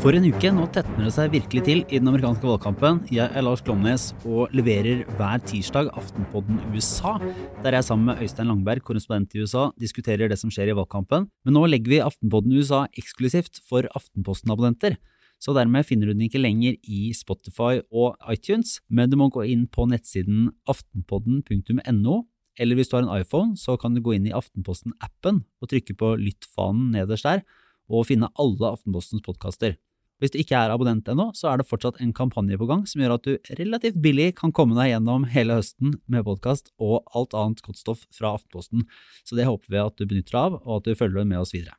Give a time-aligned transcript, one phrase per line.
[0.00, 3.02] For en uke, nå tetner det seg virkelig til i den amerikanske valgkampen.
[3.12, 7.18] Jeg er Lars Glomnes og leverer hver tirsdag Aftenpodden USA,
[7.60, 11.26] der jeg sammen med Øystein Langberg, korrespondent i USA, diskuterer det som skjer i valgkampen.
[11.44, 14.96] Men nå legger vi Aftenpodden USA eksklusivt for Aftenposten-abonnenter.
[15.36, 19.44] Så dermed finner du den ikke lenger i Spotify og iTunes, men du må gå
[19.52, 22.16] inn på nettsiden aftenpodden.no,
[22.56, 26.00] eller hvis du har en iPhone, så kan du gå inn i Aftenposten-appen og trykke
[26.00, 27.44] på lyttfanen nederst der,
[27.92, 29.76] og finne alle Aftenpostens podkaster.
[30.20, 33.00] Hvis du ikke er abonnent ennå, så er det fortsatt en kampanje på gang som
[33.00, 37.36] gjør at du relativt billig kan komme deg gjennom hele høsten med podkast og alt
[37.36, 38.84] annet godt stoff fra Aftenposten.
[39.24, 41.54] Så det håper vi at du benytter deg av, og at du følger med oss
[41.56, 41.76] videre.